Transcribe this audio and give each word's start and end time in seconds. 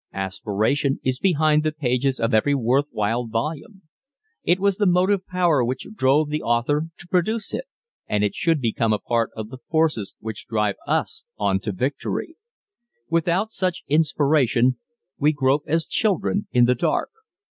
Aspiration 0.15 0.99
is 1.03 1.19
behind 1.19 1.61
the 1.61 1.71
pages 1.71 2.19
of 2.19 2.33
every 2.33 2.55
worth 2.55 2.87
while 2.89 3.27
volume. 3.27 3.83
It 4.43 4.59
was 4.59 4.77
the 4.77 4.87
motive 4.87 5.27
power 5.27 5.63
which 5.63 5.87
drove 5.93 6.29
the 6.29 6.41
author 6.41 6.87
to 6.97 7.07
produce 7.07 7.53
it 7.53 7.65
and 8.07 8.23
it 8.23 8.33
should 8.33 8.59
become 8.59 8.93
a 8.93 8.97
part 8.97 9.29
of 9.37 9.49
the 9.49 9.59
forces 9.69 10.15
which 10.19 10.47
drive 10.47 10.77
us 10.87 11.23
on 11.37 11.59
to 11.59 11.71
victory. 11.71 12.35
Without 13.11 13.51
such 13.51 13.83
inspiration 13.87 14.79
we 15.19 15.33
grope 15.33 15.65
as 15.67 15.85
children 15.85 16.47
in 16.51 16.65
the 16.65 16.73
dark. 16.73 17.11